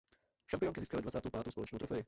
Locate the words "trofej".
1.79-1.99